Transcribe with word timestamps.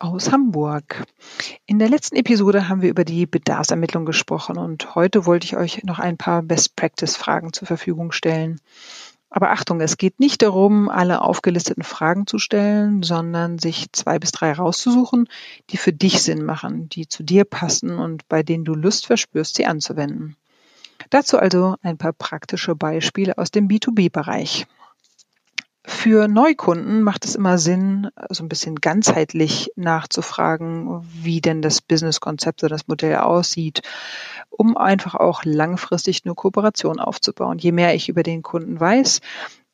aus 0.00 0.32
Hamburg. 0.32 1.04
In 1.66 1.78
der 1.78 1.90
letzten 1.90 2.16
Episode 2.16 2.68
haben 2.68 2.82
wir 2.82 2.88
über 2.88 3.04
die 3.04 3.26
Bedarfsermittlung 3.26 4.06
gesprochen 4.06 4.56
und 4.56 4.94
heute 4.94 5.26
wollte 5.26 5.44
ich 5.44 5.56
euch 5.56 5.84
noch 5.84 5.98
ein 5.98 6.16
paar 6.16 6.42
Best-Practice-Fragen 6.42 7.52
zur 7.52 7.66
Verfügung 7.66 8.10
stellen. 8.10 8.60
Aber 9.28 9.50
Achtung, 9.50 9.80
es 9.80 9.96
geht 9.96 10.18
nicht 10.18 10.42
darum, 10.42 10.88
alle 10.88 11.20
aufgelisteten 11.22 11.84
Fragen 11.84 12.26
zu 12.26 12.38
stellen, 12.38 13.02
sondern 13.02 13.58
sich 13.58 13.92
zwei 13.92 14.18
bis 14.18 14.32
drei 14.32 14.52
rauszusuchen, 14.52 15.28
die 15.68 15.76
für 15.76 15.92
dich 15.92 16.22
Sinn 16.22 16.44
machen, 16.44 16.88
die 16.88 17.06
zu 17.06 17.22
dir 17.22 17.44
passen 17.44 17.98
und 17.98 18.28
bei 18.28 18.42
denen 18.42 18.64
du 18.64 18.74
Lust 18.74 19.06
verspürst, 19.06 19.54
sie 19.54 19.66
anzuwenden. 19.66 20.36
Dazu 21.10 21.38
also 21.38 21.76
ein 21.82 21.98
paar 21.98 22.12
praktische 22.12 22.74
Beispiele 22.74 23.38
aus 23.38 23.50
dem 23.50 23.68
B2B-Bereich. 23.68 24.66
Für 25.86 26.28
Neukunden 26.28 27.02
macht 27.02 27.24
es 27.24 27.34
immer 27.34 27.56
Sinn, 27.56 28.10
so 28.28 28.44
ein 28.44 28.50
bisschen 28.50 28.76
ganzheitlich 28.76 29.72
nachzufragen, 29.76 31.02
wie 31.22 31.40
denn 31.40 31.62
das 31.62 31.80
Businesskonzept 31.80 32.62
oder 32.62 32.70
das 32.70 32.86
Modell 32.86 33.16
aussieht, 33.16 33.80
um 34.50 34.76
einfach 34.76 35.14
auch 35.14 35.42
langfristig 35.44 36.22
eine 36.24 36.34
Kooperation 36.34 37.00
aufzubauen. 37.00 37.58
Je 37.58 37.72
mehr 37.72 37.94
ich 37.94 38.10
über 38.10 38.22
den 38.22 38.42
Kunden 38.42 38.78
weiß, 38.78 39.20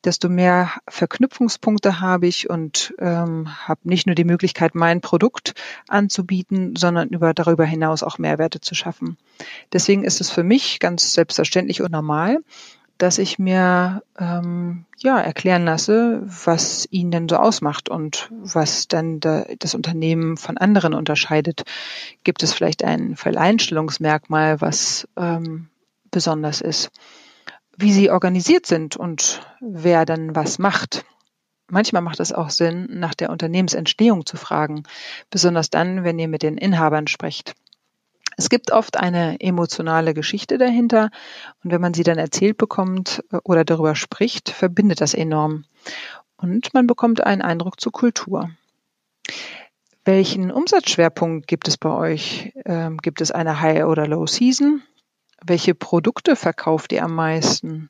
desto 0.05 0.29
mehr 0.29 0.71
Verknüpfungspunkte 0.87 1.99
habe 1.99 2.27
ich 2.27 2.49
und 2.49 2.93
ähm, 2.99 3.49
habe 3.67 3.81
nicht 3.83 4.05
nur 4.05 4.15
die 4.15 4.23
Möglichkeit, 4.23 4.75
mein 4.75 5.01
Produkt 5.01 5.55
anzubieten, 5.89 6.75
sondern 6.77 7.09
über, 7.09 7.33
darüber 7.33 7.65
hinaus 7.65 8.03
auch 8.03 8.17
Mehrwerte 8.17 8.61
zu 8.61 8.75
schaffen. 8.75 9.17
Deswegen 9.73 10.05
ist 10.05 10.21
es 10.21 10.29
für 10.29 10.43
mich 10.43 10.79
ganz 10.79 11.13
selbstverständlich 11.13 11.81
und 11.81 11.91
normal, 11.91 12.39
dass 12.97 13.17
ich 13.17 13.39
mir 13.39 14.03
ähm, 14.19 14.85
ja 14.97 15.19
erklären 15.19 15.65
lasse, 15.65 16.21
was 16.23 16.87
ihn 16.89 17.11
denn 17.11 17.29
so 17.29 17.37
ausmacht 17.37 17.89
und 17.89 18.29
was 18.31 18.87
dann 18.87 19.19
da, 19.19 19.45
das 19.59 19.75
Unternehmen 19.75 20.37
von 20.37 20.57
anderen 20.57 20.93
unterscheidet. 20.93 21.63
Gibt 22.23 22.43
es 22.43 22.53
vielleicht 22.53 22.83
ein 22.83 23.15
Vereinstellungsmerkmal, 23.15 24.61
was 24.61 25.07
ähm, 25.15 25.69
besonders 26.11 26.61
ist? 26.61 26.89
Wie 27.77 27.93
sie 27.93 28.09
organisiert 28.09 28.65
sind 28.65 28.97
und 28.97 29.41
wer 29.61 30.05
dann 30.05 30.35
was 30.35 30.57
macht. 30.57 31.05
Manchmal 31.69 32.01
macht 32.01 32.19
es 32.19 32.31
auch 32.31 32.49
Sinn, 32.49 32.87
nach 32.89 33.13
der 33.13 33.29
Unternehmensentstehung 33.29 34.25
zu 34.25 34.37
fragen, 34.37 34.83
besonders 35.29 35.69
dann, 35.69 36.03
wenn 36.03 36.17
ihr 36.17 36.29
mit 36.29 36.41
den 36.41 36.57
Inhabern 36.57 37.07
sprecht. 37.07 37.55
Es 38.39 38.49
gibt 38.49 38.71
oft 38.71 38.97
eine 38.97 39.41
emotionale 39.41 40.13
Geschichte 40.13 40.59
dahinter 40.59 41.09
und 41.63 41.71
wenn 41.71 41.81
man 41.81 41.95
sie 41.95 42.03
dann 42.03 42.19
erzählt 42.19 42.57
bekommt 42.57 43.23
äh, 43.31 43.37
oder 43.43 43.65
darüber 43.65 43.95
spricht, 43.95 44.49
verbindet 44.49 45.01
das 45.01 45.15
enorm. 45.15 45.65
Und 46.37 46.71
man 46.75 46.85
bekommt 46.85 47.25
einen 47.25 47.41
Eindruck 47.41 47.81
zur 47.81 47.91
Kultur. 47.91 48.51
Welchen 50.05 50.51
Umsatzschwerpunkt 50.51 51.47
gibt 51.47 51.67
es 51.67 51.77
bei 51.77 51.89
euch? 51.89 52.53
Ähm, 52.65 52.97
gibt 52.99 53.21
es 53.21 53.31
eine 53.31 53.59
High- 53.59 53.85
oder 53.85 54.07
Low-Season? 54.07 54.83
Welche 55.43 55.73
Produkte 55.73 56.35
verkauft 56.35 56.93
ihr 56.93 57.03
am 57.03 57.15
meisten? 57.15 57.89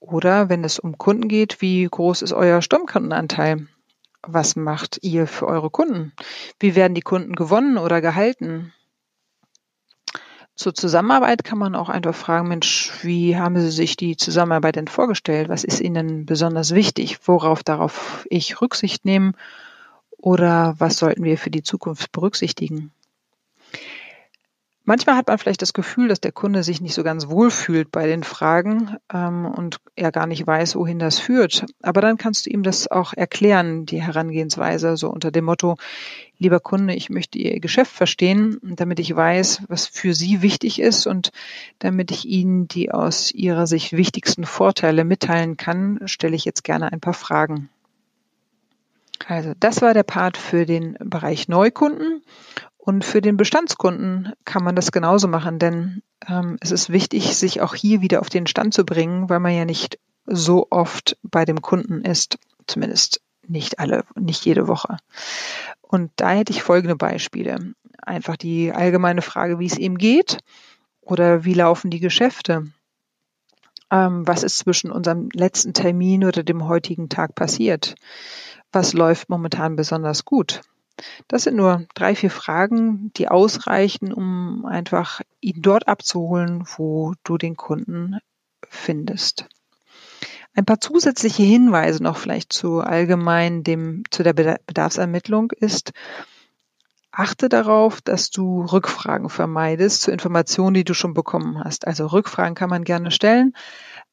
Oder 0.00 0.48
wenn 0.48 0.64
es 0.64 0.78
um 0.78 0.96
Kunden 0.96 1.28
geht, 1.28 1.60
wie 1.60 1.84
groß 1.84 2.22
ist 2.22 2.32
euer 2.32 2.62
Stammkundenanteil? 2.62 3.66
Was 4.22 4.56
macht 4.56 4.98
ihr 5.02 5.26
für 5.26 5.46
eure 5.46 5.68
Kunden? 5.68 6.14
Wie 6.58 6.74
werden 6.74 6.94
die 6.94 7.02
Kunden 7.02 7.34
gewonnen 7.34 7.76
oder 7.76 8.00
gehalten? 8.00 8.72
Zur 10.56 10.72
Zusammenarbeit 10.72 11.42
kann 11.42 11.58
man 11.58 11.74
auch 11.74 11.88
einfach 11.88 12.14
fragen, 12.14 12.48
Mensch, 12.48 12.92
wie 13.02 13.36
haben 13.36 13.58
Sie 13.60 13.70
sich 13.70 13.96
die 13.96 14.16
Zusammenarbeit 14.16 14.76
denn 14.76 14.86
vorgestellt? 14.86 15.48
Was 15.48 15.64
ist 15.64 15.80
Ihnen 15.80 16.26
besonders 16.26 16.74
wichtig? 16.74 17.18
Worauf 17.24 17.64
darauf 17.64 18.24
ich 18.30 18.60
Rücksicht 18.60 19.04
nehmen? 19.04 19.36
Oder 20.16 20.76
was 20.78 20.96
sollten 20.96 21.24
wir 21.24 21.38
für 21.38 21.50
die 21.50 21.64
Zukunft 21.64 22.12
berücksichtigen? 22.12 22.92
Manchmal 24.86 25.16
hat 25.16 25.28
man 25.28 25.38
vielleicht 25.38 25.62
das 25.62 25.72
Gefühl, 25.72 26.08
dass 26.08 26.20
der 26.20 26.32
Kunde 26.32 26.62
sich 26.62 26.82
nicht 26.82 26.92
so 26.92 27.02
ganz 27.02 27.28
wohl 27.28 27.50
fühlt 27.50 27.90
bei 27.90 28.06
den 28.06 28.22
Fragen 28.22 28.96
ähm, 29.10 29.46
und 29.46 29.78
er 29.96 30.12
gar 30.12 30.26
nicht 30.26 30.46
weiß, 30.46 30.76
wohin 30.76 30.98
das 30.98 31.18
führt. 31.18 31.64
Aber 31.82 32.02
dann 32.02 32.18
kannst 32.18 32.44
du 32.44 32.50
ihm 32.50 32.62
das 32.62 32.90
auch 32.90 33.14
erklären, 33.14 33.86
die 33.86 34.02
Herangehensweise, 34.02 34.98
so 34.98 35.08
unter 35.08 35.30
dem 35.30 35.46
Motto, 35.46 35.76
lieber 36.38 36.60
Kunde, 36.60 36.94
ich 36.94 37.08
möchte 37.08 37.38
Ihr 37.38 37.60
Geschäft 37.60 37.92
verstehen, 37.92 38.58
damit 38.62 39.00
ich 39.00 39.16
weiß, 39.16 39.62
was 39.68 39.86
für 39.86 40.12
Sie 40.12 40.42
wichtig 40.42 40.78
ist 40.80 41.06
und 41.06 41.30
damit 41.78 42.10
ich 42.10 42.26
Ihnen 42.26 42.68
die 42.68 42.90
aus 42.90 43.32
Ihrer 43.32 43.66
Sicht 43.66 43.94
wichtigsten 43.94 44.44
Vorteile 44.44 45.04
mitteilen 45.04 45.56
kann, 45.56 46.00
stelle 46.04 46.36
ich 46.36 46.44
jetzt 46.44 46.62
gerne 46.62 46.92
ein 46.92 47.00
paar 47.00 47.14
Fragen. 47.14 47.70
Also 49.26 49.52
das 49.58 49.80
war 49.80 49.94
der 49.94 50.02
Part 50.02 50.36
für 50.36 50.66
den 50.66 50.96
Bereich 51.00 51.48
Neukunden. 51.48 52.22
Und 52.86 53.02
für 53.02 53.22
den 53.22 53.38
Bestandskunden 53.38 54.34
kann 54.44 54.62
man 54.62 54.76
das 54.76 54.92
genauso 54.92 55.26
machen, 55.26 55.58
denn 55.58 56.02
ähm, 56.28 56.58
es 56.60 56.70
ist 56.70 56.90
wichtig, 56.90 57.34
sich 57.34 57.62
auch 57.62 57.74
hier 57.74 58.02
wieder 58.02 58.20
auf 58.20 58.28
den 58.28 58.46
Stand 58.46 58.74
zu 58.74 58.84
bringen, 58.84 59.30
weil 59.30 59.40
man 59.40 59.54
ja 59.54 59.64
nicht 59.64 59.98
so 60.26 60.66
oft 60.68 61.16
bei 61.22 61.46
dem 61.46 61.62
Kunden 61.62 62.02
ist, 62.02 62.38
zumindest 62.66 63.22
nicht 63.48 63.78
alle, 63.78 64.04
nicht 64.16 64.44
jede 64.44 64.68
Woche. 64.68 64.98
Und 65.80 66.10
da 66.16 66.32
hätte 66.32 66.52
ich 66.52 66.62
folgende 66.62 66.94
Beispiele. 66.94 67.72
Einfach 68.02 68.36
die 68.36 68.70
allgemeine 68.70 69.22
Frage, 69.22 69.58
wie 69.58 69.66
es 69.66 69.78
ihm 69.78 69.96
geht 69.96 70.40
oder 71.00 71.46
wie 71.46 71.54
laufen 71.54 71.90
die 71.90 72.00
Geschäfte. 72.00 72.66
Ähm, 73.90 74.26
was 74.26 74.42
ist 74.42 74.58
zwischen 74.58 74.90
unserem 74.90 75.30
letzten 75.32 75.72
Termin 75.72 76.22
oder 76.22 76.42
dem 76.42 76.68
heutigen 76.68 77.08
Tag 77.08 77.34
passiert? 77.34 77.94
Was 78.72 78.92
läuft 78.92 79.30
momentan 79.30 79.74
besonders 79.74 80.26
gut? 80.26 80.60
Das 81.28 81.42
sind 81.42 81.56
nur 81.56 81.86
drei, 81.94 82.14
vier 82.14 82.30
Fragen, 82.30 83.12
die 83.16 83.28
ausreichen, 83.28 84.12
um 84.12 84.64
einfach 84.64 85.20
ihn 85.40 85.60
dort 85.60 85.88
abzuholen, 85.88 86.64
wo 86.76 87.14
du 87.24 87.36
den 87.38 87.56
Kunden 87.56 88.18
findest. 88.68 89.46
Ein 90.54 90.64
paar 90.64 90.80
zusätzliche 90.80 91.42
Hinweise 91.42 92.02
noch 92.02 92.16
vielleicht 92.16 92.52
zu 92.52 92.80
allgemein 92.80 93.64
dem, 93.64 94.04
zu 94.10 94.22
der 94.22 94.32
Bedarfsermittlung 94.34 95.50
ist, 95.50 95.92
achte 97.10 97.48
darauf, 97.48 98.00
dass 98.00 98.30
du 98.30 98.62
Rückfragen 98.64 99.30
vermeidest 99.30 100.02
zu 100.02 100.12
Informationen, 100.12 100.74
die 100.74 100.84
du 100.84 100.94
schon 100.94 101.14
bekommen 101.14 101.62
hast. 101.62 101.86
Also 101.86 102.06
Rückfragen 102.06 102.54
kann 102.54 102.70
man 102.70 102.84
gerne 102.84 103.10
stellen, 103.10 103.54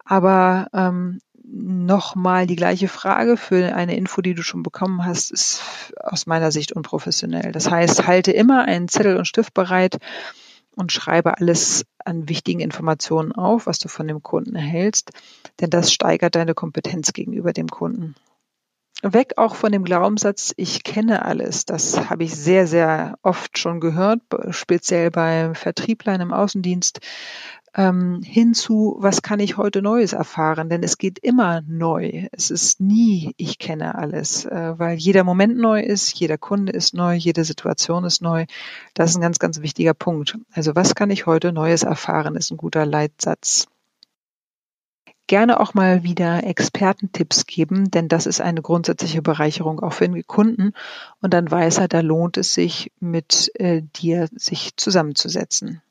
aber 0.04 0.68
ähm, 0.74 1.20
nochmal 1.44 2.48
die 2.48 2.56
gleiche 2.56 2.88
Frage 2.88 3.38
für 3.38 3.76
eine 3.76 3.96
Info, 3.96 4.22
die 4.22 4.34
du 4.34 4.44
schon 4.44 4.64
bekommen 4.64 5.06
hast, 5.06 5.32
ist 5.32 5.62
aus 6.00 6.26
meiner 6.26 6.52
Sicht 6.52 6.72
unprofessionell. 6.72 7.52
Das 7.52 7.70
heißt, 7.70 8.08
halte 8.08 8.32
immer 8.32 8.66
einen 8.66 8.88
Zettel 8.88 9.18
und 9.18 9.26
Stift 9.26 9.54
bereit 9.54 9.98
und 10.76 10.92
schreibe 10.92 11.38
alles 11.38 11.86
an 12.04 12.30
wichtigen 12.30 12.60
Informationen 12.60 13.32
auf, 13.32 13.68
was 13.68 13.80
du 13.80 13.88
von 13.88 14.08
dem 14.08 14.24
Kunden 14.24 14.56
erhältst, 14.56 15.12
denn 15.60 15.70
das 15.70 15.92
steigert 15.92 16.36
deine 16.36 16.54
Kompetenz 16.54 17.14
gegenüber 17.14 17.54
dem 17.54 17.68
Kunden. 17.68 18.16
Weg 19.04 19.40
auch 19.40 19.56
von 19.56 19.72
dem 19.72 19.84
Glaubenssatz, 19.84 20.54
ich 20.58 20.84
kenne 20.84 21.26
alles. 21.26 21.66
Das 21.66 22.12
habe 22.12 22.24
ich 22.24 22.36
sehr, 22.36 22.68
sehr 22.68 23.18
oft 23.24 23.58
schon 23.58 23.80
gehört, 23.80 24.22
speziell 24.52 25.10
bei 25.10 25.56
Vertrieblern 25.56 26.22
im 26.22 26.34
Außendienst 26.34 27.00
ähm, 27.74 28.22
hinzu, 28.24 28.98
was 29.00 29.22
kann 29.22 29.40
ich 29.40 29.58
heute 29.58 29.82
Neues 29.82 30.14
erfahren? 30.14 30.70
Denn 30.70 30.84
es 30.84 30.98
geht 30.98 31.20
immer 31.20 31.62
neu. 31.62 32.28
Es 32.32 32.52
ist 32.52 32.82
nie, 32.82 33.34
ich 33.38 33.60
kenne 33.60 33.96
alles, 33.96 34.46
äh, 34.46 34.74
weil 34.78 34.98
jeder 34.98 35.24
Moment 35.24 35.58
neu 35.58 35.82
ist, 35.82 36.14
jeder 36.20 36.38
Kunde 36.38 36.74
ist 36.74 36.94
neu, 36.94 37.14
jede 37.14 37.46
Situation 37.46 38.04
ist 38.04 38.22
neu. 38.22 38.46
Das 38.94 39.12
ist 39.12 39.16
ein 39.16 39.22
ganz, 39.22 39.40
ganz 39.40 39.62
wichtiger 39.62 39.94
Punkt. 39.94 40.38
Also 40.52 40.76
was 40.76 40.96
kann 40.96 41.12
ich 41.12 41.26
heute 41.26 41.54
Neues 41.54 41.84
erfahren, 41.84 42.36
ist 42.36 42.52
ein 42.52 42.58
guter 42.58 42.86
Leitsatz. 42.86 43.68
Gerne 45.28 45.62
auch 45.62 45.74
mal 45.74 46.04
wieder 46.04 46.44
Expertentipps 46.44 47.46
geben, 47.46 47.90
denn 47.90 48.10
das 48.10 48.26
ist 48.26 48.42
eine 48.42 48.62
grundsätzliche 48.62 49.22
Bereicherung 49.22 49.80
auch 49.80 49.94
für 49.94 50.10
den 50.10 50.28
Kunden. 50.28 50.74
Und 51.22 51.34
dann 51.34 51.50
weiß 51.50 51.78
er, 51.78 51.88
da 51.88 52.02
lohnt 52.02 52.36
es 52.36 52.54
sich, 52.54 52.92
mit 53.00 53.50
äh, 53.56 53.82
dir 53.96 54.28
sich 54.36 54.76
zusammenzusetzen. 54.76 55.82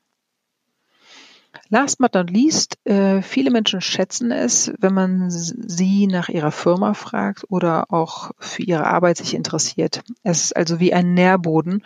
Last 1.69 1.97
but 1.97 2.13
not 2.13 2.29
least, 2.29 2.77
äh, 2.85 3.21
viele 3.21 3.51
Menschen 3.51 3.81
schätzen 3.81 4.31
es, 4.31 4.71
wenn 4.79 4.93
man 4.93 5.29
sie 5.29 6.07
nach 6.07 6.29
ihrer 6.29 6.51
Firma 6.51 6.93
fragt 6.93 7.45
oder 7.49 7.91
auch 7.91 8.31
für 8.39 8.63
ihre 8.63 8.85
Arbeit 8.85 9.17
sich 9.17 9.33
interessiert. 9.33 10.01
Es 10.23 10.43
ist 10.45 10.55
also 10.55 10.79
wie 10.79 10.93
ein 10.93 11.13
Nährboden 11.13 11.83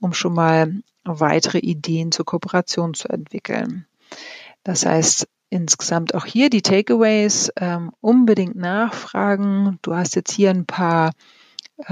um 0.00 0.12
schon 0.12 0.34
mal 0.34 0.74
weitere 1.04 1.58
Ideen 1.58 2.12
zur 2.12 2.24
Kooperation 2.24 2.94
zu 2.94 3.08
entwickeln. 3.08 3.86
Das 4.62 4.84
heißt, 4.84 5.28
insgesamt 5.50 6.14
auch 6.14 6.26
hier 6.26 6.50
die 6.50 6.62
Takeaways 6.62 7.50
ähm, 7.56 7.92
unbedingt 8.00 8.56
nachfragen. 8.56 9.78
Du 9.82 9.94
hast 9.94 10.14
jetzt 10.16 10.32
hier 10.32 10.50
ein 10.50 10.66
paar 10.66 11.12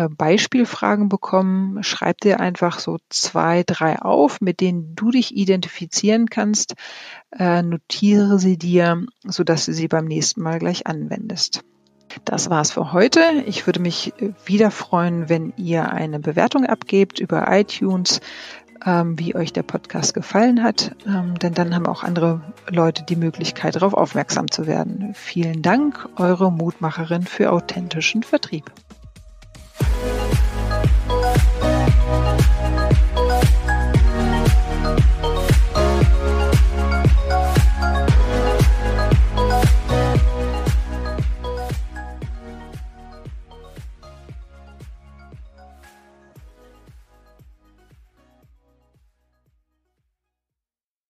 Beispielfragen 0.08 1.08
bekommen. 1.08 1.82
Schreib 1.82 2.20
dir 2.20 2.40
einfach 2.40 2.80
so 2.80 2.98
zwei, 3.08 3.62
drei 3.64 4.00
auf, 4.00 4.40
mit 4.40 4.60
denen 4.60 4.96
du 4.96 5.10
dich 5.10 5.36
identifizieren 5.36 6.28
kannst. 6.28 6.74
Äh, 7.30 7.62
notiere 7.62 8.38
sie 8.38 8.58
dir, 8.58 9.06
sodass 9.24 9.66
du 9.66 9.72
sie 9.72 9.88
beim 9.88 10.06
nächsten 10.06 10.42
Mal 10.42 10.58
gleich 10.58 10.86
anwendest. 10.86 11.62
Das 12.24 12.50
war's 12.50 12.72
für 12.72 12.92
heute. 12.92 13.20
Ich 13.46 13.66
würde 13.66 13.80
mich 13.80 14.12
wieder 14.44 14.70
freuen, 14.70 15.28
wenn 15.28 15.52
ihr 15.56 15.90
eine 15.92 16.18
Bewertung 16.18 16.64
abgebt 16.64 17.20
über 17.20 17.46
iTunes, 17.50 18.20
ähm, 18.84 19.18
wie 19.18 19.34
euch 19.34 19.52
der 19.52 19.62
Podcast 19.62 20.14
gefallen 20.14 20.62
hat, 20.62 20.94
ähm, 21.06 21.38
denn 21.38 21.54
dann 21.54 21.74
haben 21.74 21.86
auch 21.86 22.02
andere 22.02 22.40
Leute 22.68 23.04
die 23.04 23.16
Möglichkeit, 23.16 23.76
darauf 23.76 23.94
aufmerksam 23.94 24.50
zu 24.50 24.66
werden. 24.66 25.12
Vielen 25.14 25.62
Dank, 25.62 26.08
eure 26.16 26.50
Mutmacherin 26.50 27.22
für 27.22 27.52
authentischen 27.52 28.22
Vertrieb. 28.22 28.70